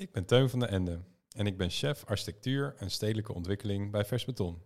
[0.00, 1.00] Ik ben Teun van der Ende
[1.36, 4.62] en ik ben chef architectuur en stedelijke ontwikkeling bij Vers Beton.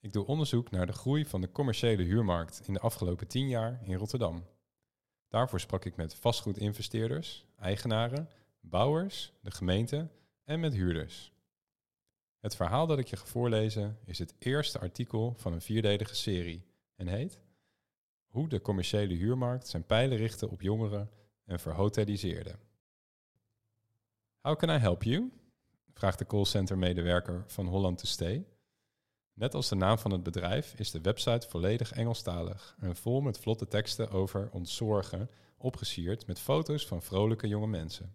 [0.00, 3.80] Ik doe onderzoek naar de groei van de commerciële huurmarkt in de afgelopen tien jaar
[3.82, 4.46] in Rotterdam.
[5.28, 8.28] Daarvoor sprak ik met vastgoedinvesteerders, eigenaren,
[8.60, 10.08] bouwers, de gemeente
[10.44, 11.32] en met huurders.
[12.38, 16.66] Het verhaal dat ik je ga voorlezen is het eerste artikel van een vierdelige serie
[16.96, 17.38] en heet
[18.26, 21.10] Hoe de commerciële huurmarkt zijn pijlen richtte op jongeren
[21.44, 22.58] en verhoteliseerde.
[24.42, 25.30] How can I help you?
[25.94, 28.46] vraagt de callcenter-medewerker van Holland to Stay.
[29.32, 33.38] Net als de naam van het bedrijf is de website volledig Engelstalig en vol met
[33.38, 38.14] vlotte teksten over ontzorgen, opgesierd met foto's van vrolijke jonge mensen.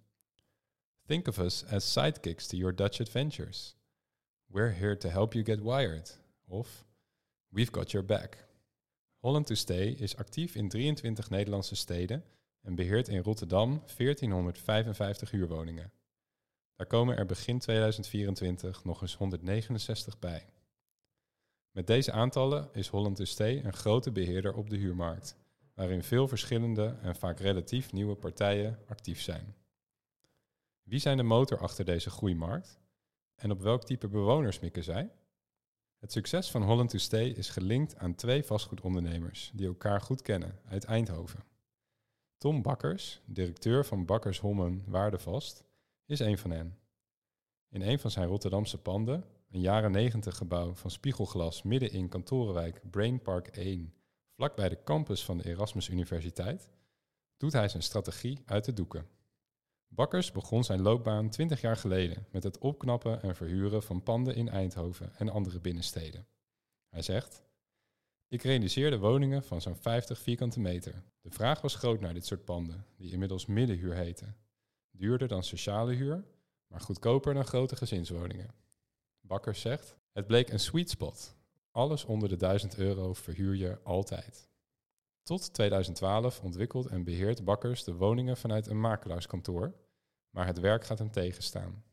[1.06, 3.76] Think of us as sidekicks to your Dutch adventures.
[4.46, 6.20] We're here to help you get wired.
[6.48, 6.86] Of
[7.48, 8.48] We've got your back.
[9.18, 12.24] Holland to Stay is actief in 23 Nederlandse steden
[12.62, 15.92] en beheert in Rotterdam 1455 huurwoningen.
[16.76, 20.46] Daar komen er begin 2024 nog eens 169 bij.
[21.72, 25.38] Met deze aantallen is Holland to Stay een grote beheerder op de huurmarkt,
[25.74, 29.56] waarin veel verschillende en vaak relatief nieuwe partijen actief zijn.
[30.84, 32.80] Wie zijn de motor achter deze groeimarkt
[33.36, 35.12] en op welk type bewoners mikken zij?
[36.00, 40.60] Het succes van Holland to Stay is gelinkt aan twee vastgoedondernemers die elkaar goed kennen
[40.66, 41.44] uit Eindhoven.
[42.38, 45.65] Tom Bakkers, directeur van Bakkers Hommen Waardevast,
[46.06, 46.78] is een van hen.
[47.70, 52.92] In een van zijn Rotterdamse panden, een jaren 90 gebouw van spiegelglas midden in kantorenwijk
[52.92, 53.94] Brain Park 1,
[54.36, 56.70] vlakbij de campus van de Erasmus Universiteit,
[57.38, 59.08] doet hij zijn strategie uit de doeken.
[59.88, 64.50] Bakkers begon zijn loopbaan 20 jaar geleden met het opknappen en verhuren van panden in
[64.50, 66.28] Eindhoven en andere binnensteden.
[66.90, 67.44] Hij zegt:
[68.28, 71.04] Ik realiseerde woningen van zo'n 50 vierkante meter.
[71.22, 74.36] De vraag was groot naar dit soort panden, die inmiddels middenhuur heten.
[74.98, 76.26] Duurder dan sociale huur,
[76.68, 78.54] maar goedkoper dan grote gezinswoningen.
[79.22, 81.36] Bakkers zegt: Het bleek een sweet spot.
[81.72, 84.50] Alles onder de 1000 euro verhuur je altijd.
[85.24, 89.74] Tot 2012 ontwikkelt en beheert Bakkers de woningen vanuit een makelaarskantoor,
[90.30, 91.84] maar het werk gaat hem tegenstaan.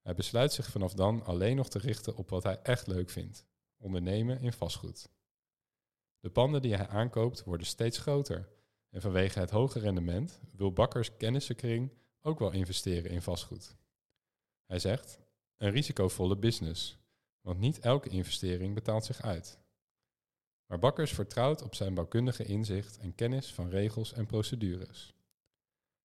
[0.00, 3.46] Hij besluit zich vanaf dan alleen nog te richten op wat hij echt leuk vindt:
[3.76, 5.08] ondernemen in vastgoed.
[6.20, 8.48] De panden die hij aankoopt worden steeds groter
[8.90, 11.90] en vanwege het hoge rendement wil Bakkers kennissenkring
[12.22, 13.76] ook wel investeren in vastgoed.
[14.66, 15.18] Hij zegt:
[15.56, 16.98] een risicovolle business,
[17.40, 19.58] want niet elke investering betaalt zich uit.
[20.66, 25.14] Maar Bakkers vertrouwt op zijn bouwkundige inzicht en kennis van regels en procedures.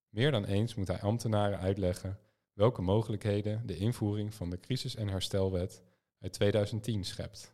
[0.08, 2.18] Meer dan eens moet hij ambtenaren uitleggen
[2.52, 5.82] welke mogelijkheden de invoering van de crisis- en herstelwet
[6.18, 7.52] uit 2010 schept.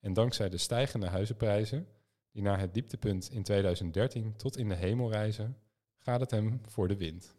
[0.00, 1.88] En dankzij de stijgende huizenprijzen,
[2.30, 5.58] die na het dieptepunt in 2013 tot in de hemel reizen,
[5.96, 7.34] gaat het hem voor de wind.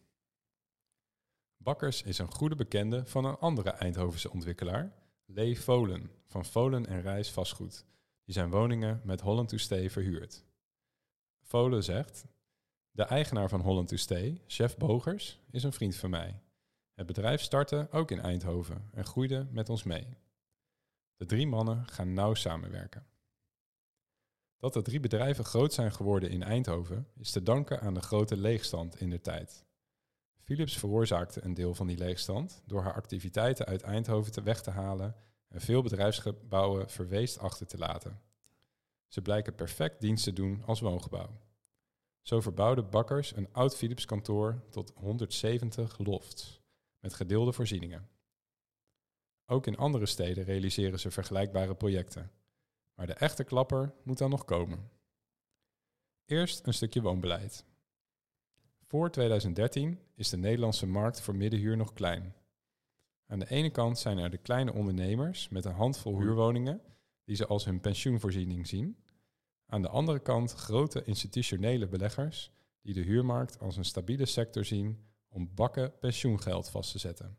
[1.63, 4.94] Bakkers is een goede bekende van een andere Eindhovense ontwikkelaar,
[5.25, 7.85] Lee Volen van Volen en Reis Vastgoed,
[8.24, 10.46] die zijn woningen met Holland to Stay verhuurt.
[11.41, 12.25] Volen zegt:
[12.91, 16.40] De eigenaar van Holland to Stay, chef Bogers, is een vriend van mij.
[16.94, 20.07] Het bedrijf startte ook in Eindhoven en groeide met ons mee.
[21.16, 23.06] De drie mannen gaan nauw samenwerken.
[24.57, 28.38] Dat de drie bedrijven groot zijn geworden in Eindhoven is te danken aan de grote
[28.38, 29.66] leegstand in de tijd.
[30.43, 34.69] Philips veroorzaakte een deel van die leegstand door haar activiteiten uit Eindhoven te weg te
[34.69, 35.15] halen
[35.47, 38.21] en veel bedrijfsgebouwen verweest achter te laten.
[39.07, 41.29] Ze blijken perfect dienst te doen als woongebouw.
[42.21, 46.61] Zo verbouwde Bakkers een oud Philips kantoor tot 170 lofts
[46.99, 48.09] met gedeelde voorzieningen.
[49.45, 52.31] Ook in andere steden realiseren ze vergelijkbare projecten.
[52.95, 54.89] Maar de echte klapper moet dan nog komen.
[56.25, 57.65] Eerst een stukje woonbeleid.
[58.93, 62.35] Voor 2013 is de Nederlandse markt voor middenhuur nog klein.
[63.27, 66.81] Aan de ene kant zijn er de kleine ondernemers met een handvol huurwoningen
[67.23, 68.97] die ze als hun pensioenvoorziening zien.
[69.65, 75.05] Aan de andere kant grote institutionele beleggers die de huurmarkt als een stabiele sector zien
[75.29, 77.37] om bakken pensioengeld vast te zetten.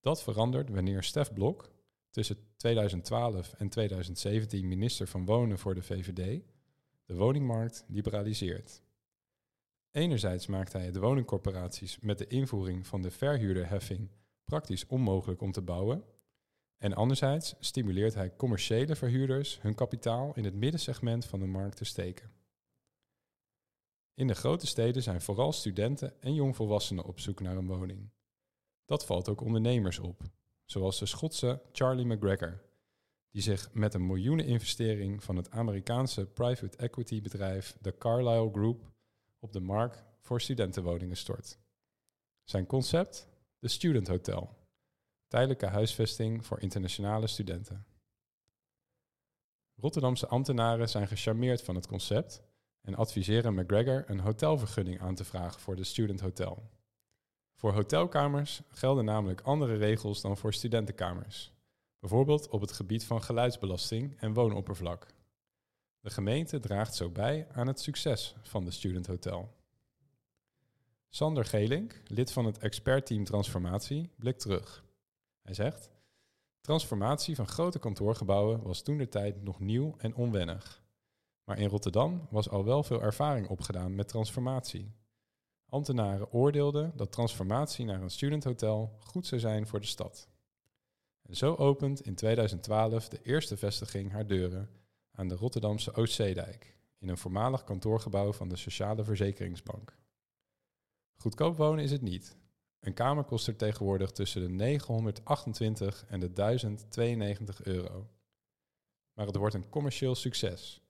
[0.00, 1.70] Dat verandert wanneer Stef Blok,
[2.10, 6.42] tussen 2012 en 2017 minister van Wonen voor de VVD,
[7.04, 8.82] de woningmarkt liberaliseert.
[9.90, 14.10] Enerzijds maakt hij de woningcorporaties met de invoering van de verhuurderheffing
[14.44, 16.04] praktisch onmogelijk om te bouwen.
[16.78, 21.84] En anderzijds stimuleert hij commerciële verhuurders hun kapitaal in het middensegment van de markt te
[21.84, 22.30] steken.
[24.14, 28.10] In de grote steden zijn vooral studenten en jongvolwassenen op zoek naar een woning.
[28.84, 30.22] Dat valt ook ondernemers op,
[30.64, 32.62] zoals de Schotse Charlie McGregor,
[33.30, 38.92] die zich met een miljoeneninvestering van het Amerikaanse private equity bedrijf de Carlyle Group
[39.38, 41.58] op de markt voor studentenwoningen stort.
[42.44, 43.28] Zijn concept?
[43.58, 44.56] De Student Hotel.
[45.26, 47.86] Tijdelijke huisvesting voor internationale studenten.
[49.74, 52.42] Rotterdamse ambtenaren zijn gecharmeerd van het concept
[52.82, 56.70] en adviseren McGregor een hotelvergunning aan te vragen voor de Student Hotel.
[57.54, 61.52] Voor hotelkamers gelden namelijk andere regels dan voor studentenkamers,
[61.98, 65.06] bijvoorbeeld op het gebied van geluidsbelasting en woonoppervlak.
[66.00, 69.56] De gemeente draagt zo bij aan het succes van de Student Hotel.
[71.08, 74.84] Sander Gelink, lid van het expertteam Transformatie, blikt terug.
[75.42, 75.90] Hij zegt:
[76.60, 80.82] Transformatie van grote kantoorgebouwen was toen de tijd nog nieuw en onwennig.
[81.44, 84.92] Maar in Rotterdam was al wel veel ervaring opgedaan met transformatie.
[85.68, 90.28] Ambtenaren oordeelden dat transformatie naar een studenthotel goed zou zijn voor de stad.
[91.22, 94.68] En zo opent in 2012 de eerste vestiging haar deuren
[95.18, 99.96] aan de Rotterdamse Oostzeedijk, in een voormalig kantoorgebouw van de Sociale Verzekeringsbank.
[101.14, 102.36] Goedkoop wonen is het niet.
[102.80, 108.08] Een kamer kost er tegenwoordig tussen de 928 en de 1092 euro.
[109.12, 110.82] Maar het wordt een commercieel succes.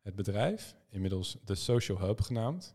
[0.00, 2.74] Het bedrijf, inmiddels de Social Hub genaamd,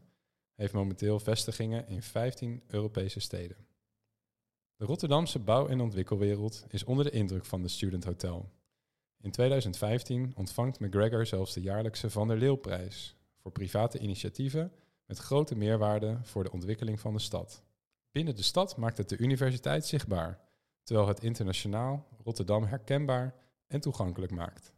[0.56, 3.68] heeft momenteel vestigingen in 15 Europese steden.
[4.76, 8.52] De Rotterdamse bouw- en ontwikkelwereld is onder de indruk van de Student Hotel.
[9.28, 14.72] In 2015 ontvangt McGregor zelfs de jaarlijkse Van der Leeuwprijs voor private initiatieven
[15.06, 17.64] met grote meerwaarde voor de ontwikkeling van de stad.
[18.12, 20.40] Binnen de stad maakt het de universiteit zichtbaar,
[20.84, 23.36] terwijl het internationaal Rotterdam herkenbaar
[23.68, 24.74] en toegankelijk maakt.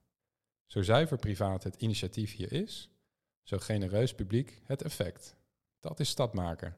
[0.65, 2.89] Zo zuiver privaat het initiatief hier is,
[3.43, 5.35] zo genereus publiek het effect.
[5.79, 6.77] Dat is stadmaker,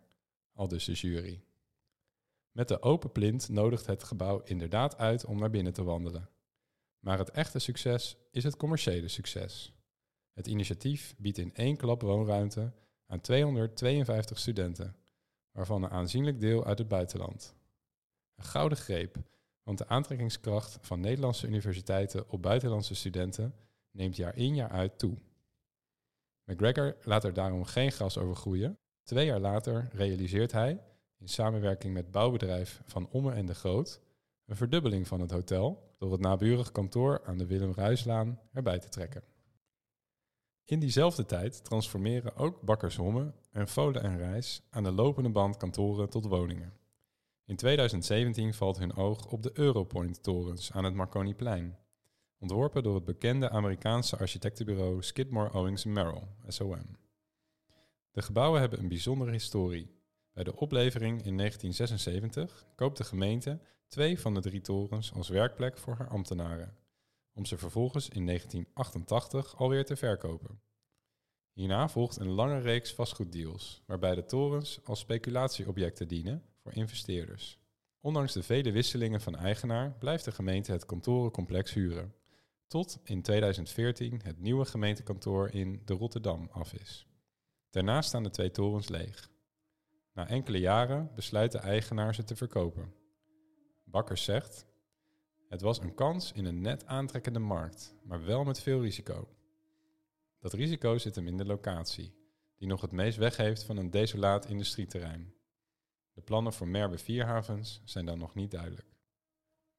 [0.54, 1.44] al dus de jury.
[2.52, 6.30] Met de open plint nodigt het gebouw inderdaad uit om naar binnen te wandelen.
[7.02, 9.74] Maar het echte succes is het commerciële succes.
[10.34, 12.72] Het initiatief biedt in één klap woonruimte
[13.08, 14.96] aan 252 studenten,
[15.52, 17.56] waarvan een aanzienlijk deel uit het buitenland.
[18.36, 19.18] Een gouden greep,
[19.64, 23.56] want de aantrekkingskracht van Nederlandse universiteiten op buitenlandse studenten
[23.92, 25.18] neemt jaar in jaar uit toe.
[26.46, 28.78] McGregor laat er daarom geen gras over groeien.
[29.04, 30.84] Twee jaar later realiseert hij,
[31.18, 34.02] in samenwerking met bouwbedrijf Van Omme en de Groot,
[34.46, 38.90] een verdubbeling van het hotel door het naburige kantoor aan de Willem Ruislaan erbij te
[38.90, 39.24] trekken.
[40.66, 45.58] In diezelfde tijd transformeren ook Bakkers Homme en Volen en Rijs aan de lopende band
[45.58, 46.74] kantoren tot woningen.
[47.46, 51.78] In 2017 valt hun oog op de Europoint-torens aan het Marconiplein,
[52.40, 56.98] ontworpen door het bekende Amerikaanse architectenbureau Skidmore, Owings Merrill, SOM.
[58.12, 60.01] De gebouwen hebben een bijzondere historie.
[60.34, 65.78] Bij de oplevering in 1976 koopt de gemeente twee van de drie torens als werkplek
[65.78, 66.78] voor haar ambtenaren,
[67.34, 70.62] om ze vervolgens in 1988 alweer te verkopen.
[71.54, 77.60] Hierna volgt een lange reeks vastgoeddeals, waarbij de torens als speculatieobjecten dienen voor investeerders.
[78.00, 82.16] Ondanks de vele wisselingen van eigenaar blijft de gemeente het kantorencomplex huren,
[82.68, 87.08] tot in 2014 het nieuwe gemeentekantoor in de Rotterdam af is.
[87.70, 89.30] Daarnaast staan de twee torens leeg.
[90.14, 92.94] Na enkele jaren besluit de eigenaar ze te verkopen.
[93.84, 94.66] Bakkers zegt:
[95.50, 99.28] Het was een kans in een net aantrekkende markt, maar wel met veel risico.
[100.40, 102.14] Dat risico zit hem in de locatie,
[102.58, 105.34] die nog het meest weg heeft van een desolaat industrieterrein.
[106.14, 108.88] De plannen voor Merbe Vierhavens zijn dan nog niet duidelijk.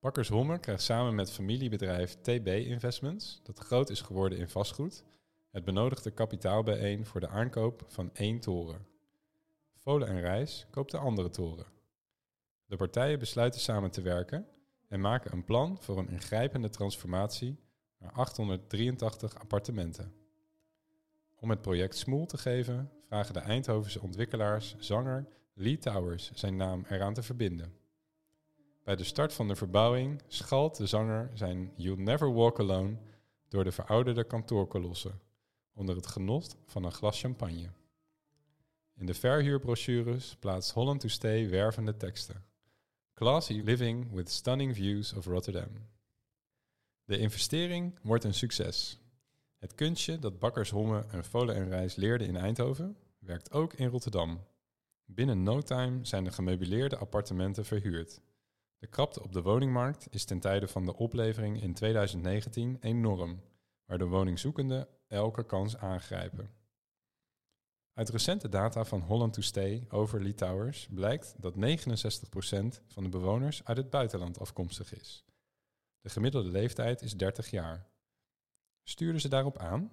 [0.00, 5.04] Bakkers Homme krijgt samen met familiebedrijf TB Investments, dat groot is geworden in vastgoed,
[5.50, 8.91] het benodigde kapitaal bijeen voor de aankoop van één toren.
[9.82, 11.66] Volen en Rijs koopt de andere toren.
[12.66, 14.46] De partijen besluiten samen te werken
[14.88, 17.58] en maken een plan voor een ingrijpende transformatie
[17.98, 20.14] naar 883 appartementen.
[21.36, 26.84] Om het project smoel te geven, vragen de Eindhovense ontwikkelaars zanger Lee Towers zijn naam
[26.88, 27.76] eraan te verbinden.
[28.84, 32.96] Bij de start van de verbouwing schalt de zanger zijn You'll Never Walk Alone
[33.48, 35.20] door de verouderde kantoorkolossen,
[35.74, 37.70] onder het genot van een glas champagne.
[39.02, 42.44] In de verhuurbrochures plaatst Holland to Stay wervende teksten.
[43.14, 45.68] Classy living with stunning views of Rotterdam.
[47.04, 49.00] De investering wordt een succes.
[49.58, 53.88] Het kunstje dat Bakkers Homme en Volen en Rijs leerden in Eindhoven, werkt ook in
[53.88, 54.40] Rotterdam.
[55.04, 58.20] Binnen no time zijn de gemeubileerde appartementen verhuurd.
[58.78, 63.40] De krapte op de woningmarkt is ten tijde van de oplevering in 2019 enorm,
[63.86, 66.61] waardoor woningzoekenden elke kans aangrijpen.
[67.94, 71.58] Uit recente data van Holland to Stay over Lee Towers blijkt dat 69%
[72.86, 75.24] van de bewoners uit het buitenland afkomstig is.
[76.00, 77.90] De gemiddelde leeftijd is 30 jaar.
[78.82, 79.92] Stuurden ze daarop aan?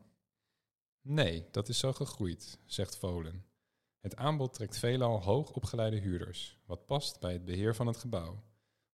[1.01, 3.46] Nee, dat is zo gegroeid, zegt Volen.
[4.00, 8.44] Het aanbod trekt veelal hoog opgeleide huurders, wat past bij het beheer van het gebouw.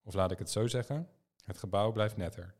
[0.03, 1.09] Of laat ik het zo zeggen,
[1.43, 2.55] het gebouw blijft netter.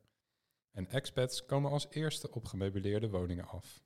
[0.72, 3.84] En expats komen als eerste op gemeubileerde woningen af.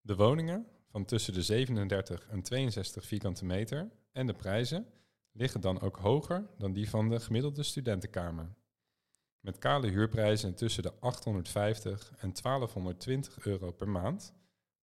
[0.00, 4.86] De woningen, van tussen de 37 en 62 vierkante meter, en de prijzen
[5.32, 8.54] liggen dan ook hoger dan die van de gemiddelde studentenkamer.
[9.40, 14.34] Met kale huurprijzen tussen de 850 en 1220 euro per maand,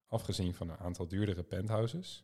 [0.07, 2.23] afgezien van een aantal duurdere penthouses,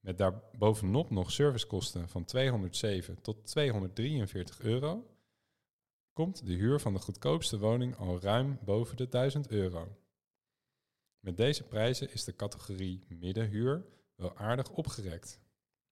[0.00, 5.06] met daarbovenop nog servicekosten van 207 tot 243 euro,
[6.12, 9.96] komt de huur van de goedkoopste woning al ruim boven de 1000 euro.
[11.20, 15.40] Met deze prijzen is de categorie middenhuur wel aardig opgerekt.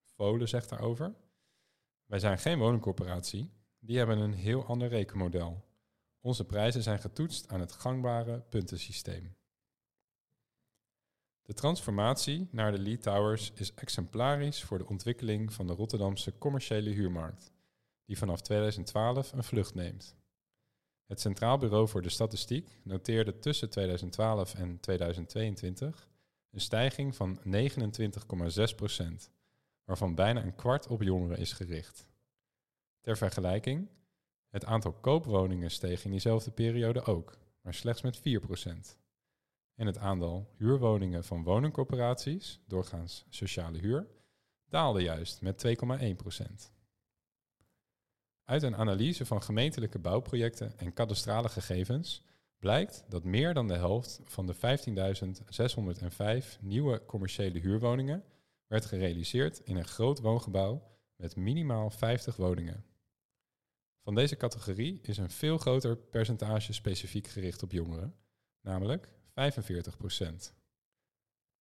[0.05, 1.15] Volen zegt daarover.
[2.07, 5.65] Wij zijn geen woningcorporatie, die hebben een heel ander rekenmodel.
[6.21, 9.37] Onze prijzen zijn getoetst aan het gangbare puntensysteem.
[11.43, 16.91] De transformatie naar de Lee Towers is exemplarisch voor de ontwikkeling van de Rotterdamse commerciële
[16.91, 17.53] huurmarkt,
[18.05, 20.17] die vanaf 2012 een vlucht neemt.
[21.07, 26.09] Het Centraal Bureau voor de Statistiek noteerde tussen 2012 en 2022
[26.51, 27.43] een stijging van 29,6%
[29.85, 32.07] waarvan bijna een kwart op jongeren is gericht.
[33.01, 33.89] Ter vergelijking,
[34.49, 38.23] het aantal koopwoningen steeg in diezelfde periode ook, maar slechts met 4%
[39.75, 44.07] En het aantal huurwoningen van woningcorporaties, doorgaans sociale huur,
[44.69, 46.17] daalde juist met 2,1
[48.47, 52.23] uit een analyse van gemeentelijke bouwprojecten en kadastrale gegevens
[52.59, 54.61] blijkt dat meer dan de helft van de 15.605
[56.61, 58.25] nieuwe commerciële huurwoningen
[58.67, 60.83] werd gerealiseerd in een groot woongebouw
[61.17, 62.85] met minimaal 50 woningen.
[64.03, 68.15] Van deze categorie is een veel groter percentage specifiek gericht op jongeren,
[68.61, 69.13] namelijk 45%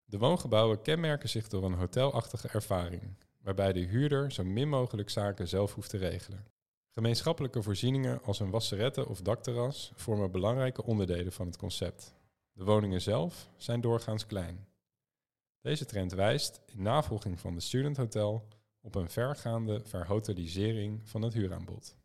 [0.04, 5.48] De woongebouwen kenmerken zich door een hotelachtige ervaring, waarbij de huurder zo min mogelijk zaken
[5.48, 6.54] zelf hoeft te regelen.
[6.96, 12.14] Gemeenschappelijke voorzieningen als een wasserette of dakterras vormen belangrijke onderdelen van het concept.
[12.52, 14.68] De woningen zelf zijn doorgaans klein.
[15.62, 18.48] Deze trend wijst, in navolging van de Student Hotel,
[18.82, 21.98] op een vergaande verhotelisering van het huuraanbod.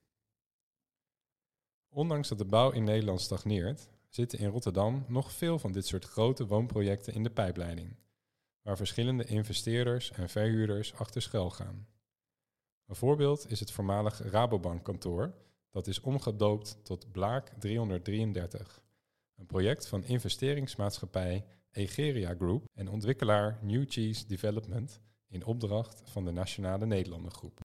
[1.89, 6.05] Ondanks dat de bouw in Nederland stagneert, zitten in Rotterdam nog veel van dit soort
[6.05, 7.97] grote woonprojecten in de pijpleiding,
[8.63, 11.87] waar verschillende investeerders en verhuurders achter schuil gaan.
[12.91, 15.35] Een voorbeeld is het voormalig Rabobank-kantoor,
[15.71, 18.83] dat is omgedoopt tot Blaak 333.
[19.37, 26.31] Een project van investeringsmaatschappij Egeria Group en ontwikkelaar New Cheese Development in opdracht van de
[26.31, 27.61] Nationale Nederlandengroep.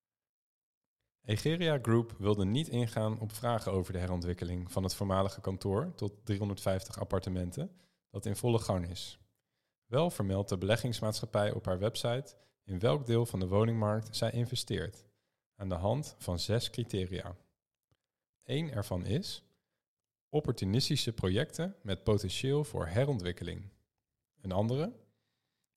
[1.22, 6.26] Egeria Group wilde niet ingaan op vragen over de herontwikkeling van het voormalige kantoor tot
[6.26, 7.72] 350 appartementen,
[8.10, 9.20] dat in volle gang is.
[9.86, 15.06] Wel vermeldt de beleggingsmaatschappij op haar website in welk deel van de woningmarkt zij investeert
[15.56, 17.36] aan de hand van zes criteria.
[18.44, 19.44] Eén ervan is
[20.30, 23.70] opportunistische projecten met potentieel voor herontwikkeling.
[24.42, 24.94] Een andere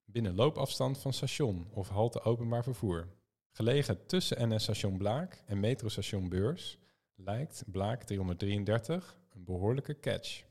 [0.04, 3.08] binnen loopafstand van station of halte openbaar vervoer.
[3.50, 6.78] Gelegen tussen NS Station Blaak en metrostation Beurs
[7.14, 10.44] lijkt Blaak 333 een behoorlijke catch.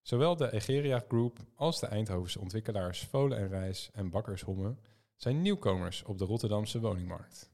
[0.00, 4.76] Zowel de Egeria Group als de Eindhovense ontwikkelaars Volen en Reis en Bakkershomme
[5.16, 7.51] zijn nieuwkomers op de Rotterdamse woningmarkt.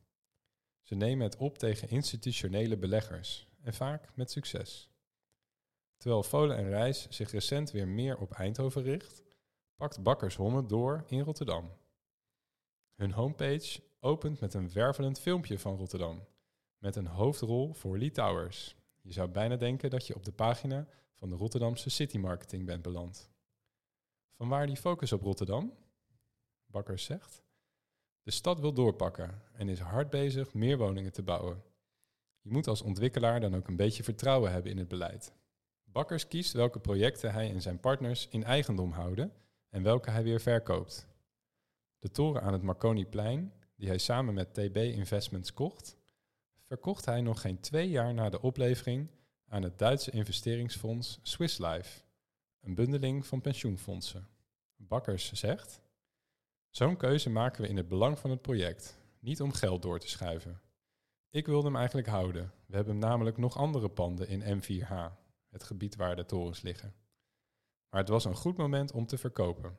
[0.88, 4.90] Ze nemen het op tegen institutionele beleggers en vaak met succes.
[5.97, 9.23] Terwijl Volen en Reis zich recent weer meer op Eindhoven richt,
[9.76, 11.73] pakt Bakkers Homme door in Rotterdam.
[12.95, 16.26] Hun homepage opent met een wervelend filmpje van Rotterdam,
[16.78, 18.76] met een hoofdrol voor Lee Towers.
[19.00, 22.83] Je zou bijna denken dat je op de pagina van de Rotterdamse City Marketing bent
[22.83, 23.30] beland.
[24.37, 25.73] Vanwaar die focus op Rotterdam?
[26.66, 27.48] Bakkers zegt.
[28.28, 31.62] De stad wil doorpakken en is hard bezig meer woningen te bouwen.
[32.40, 35.32] Je moet als ontwikkelaar dan ook een beetje vertrouwen hebben in het beleid.
[35.85, 39.32] Bakkers kiest welke projecten hij en zijn partners in eigendom houden
[39.68, 41.06] en welke hij weer verkoopt.
[41.99, 45.97] De toren aan het Marconiplein, die hij samen met TB Investments kocht,
[46.62, 49.08] verkocht hij nog geen twee jaar na de oplevering
[49.47, 52.00] aan het Duitse investeringsfonds Swiss Life,
[52.61, 54.28] een bundeling van pensioenfondsen.
[54.76, 55.80] Bakkers zegt:
[56.71, 60.09] Zo'n keuze maken we in het belang van het project, niet om geld door te
[60.09, 60.61] schuiven.
[61.31, 62.53] Ik wilde hem eigenlijk houden.
[62.67, 64.95] We hebben namelijk nog andere panden in M4H,
[65.49, 66.95] het gebied waar de torens liggen.
[67.91, 69.77] Maar het was een goed moment om te verkopen.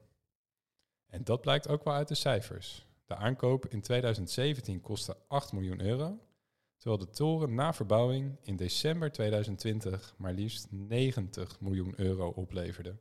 [1.05, 2.87] En dat blijkt ook wel uit de cijfers.
[3.05, 6.19] De aankoop in 2017 kostte 8 miljoen euro,
[6.77, 12.97] terwijl de toren na verbouwing in december 2020 maar liefst 90 miljoen euro opleverde.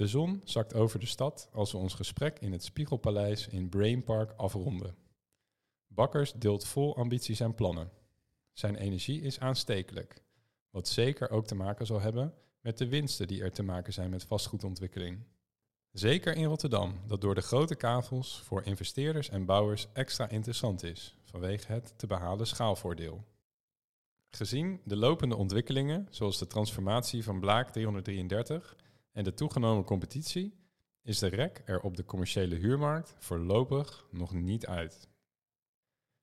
[0.00, 4.04] De zon zakt over de stad als we ons gesprek in het Spiegelpaleis in Brain
[4.04, 4.94] Park afronden.
[5.86, 7.90] Bakkers deelt vol ambities en plannen.
[8.52, 10.22] Zijn energie is aanstekelijk,
[10.70, 14.10] wat zeker ook te maken zal hebben met de winsten die er te maken zijn
[14.10, 15.24] met vastgoedontwikkeling.
[15.92, 21.16] Zeker in Rotterdam, dat door de grote kavels voor investeerders en bouwers extra interessant is,
[21.22, 23.24] vanwege het te behalen schaalvoordeel.
[24.30, 28.76] Gezien de lopende ontwikkelingen, zoals de transformatie van Blaak 333
[29.12, 30.54] en de toegenomen competitie,
[31.02, 35.08] is de rek er op de commerciële huurmarkt voorlopig nog niet uit.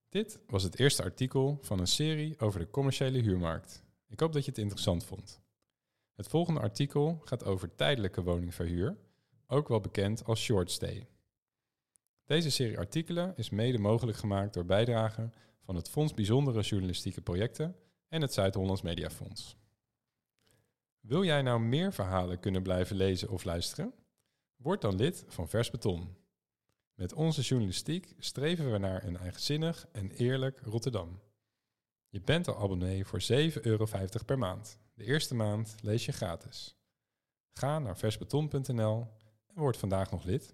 [0.10, 3.84] Dit was het eerste artikel van een serie over de commerciële huurmarkt.
[4.08, 5.42] Ik hoop dat je het interessant vond.
[6.14, 8.98] Het volgende artikel gaat over tijdelijke woningverhuur,
[9.48, 11.08] ook wel bekend als short stay.
[12.26, 17.76] Deze serie artikelen is mede mogelijk gemaakt door bijdragen van het Fonds Bijzondere Journalistieke Projecten
[18.08, 19.58] en het Zuid-Hollands Mediafonds.
[21.08, 23.94] Wil jij nou meer verhalen kunnen blijven lezen of luisteren?
[24.56, 26.16] Word dan lid van Vers Beton.
[26.94, 31.20] Met onze journalistiek streven we naar een eigenzinnig en eerlijk Rotterdam.
[32.10, 33.88] Je bent al abonnee voor 7,50 euro
[34.26, 34.80] per maand.
[34.94, 36.76] De eerste maand lees je gratis.
[37.54, 39.08] Ga naar versbeton.nl
[39.48, 40.54] en word vandaag nog lid.